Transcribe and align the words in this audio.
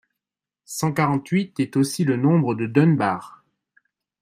Cent 0.65 0.93
quarante-huit 0.93 1.59
est 1.59 1.77
aussi 1.77 2.05
le 2.05 2.15
nombre 2.15 2.55
de 2.55 2.65
Dunbar. 2.65 3.45